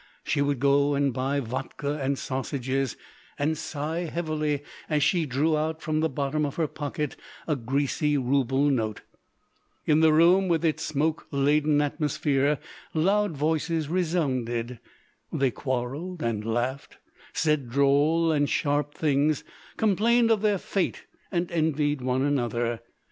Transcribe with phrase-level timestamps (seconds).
[0.23, 2.97] She would go and buy vodka and sausages,
[3.37, 7.15] and sigh heavily as she drew out from the bottom of her pocket
[7.47, 9.01] a greasy rouble note.
[9.85, 12.57] In the room with its smoke laden atmosphere
[12.95, 14.79] loud voices resounded.
[15.31, 16.97] They quarrelled and laughed,
[17.31, 19.43] said droll and sharp things,
[19.77, 22.79] complained of their fate and envied one another.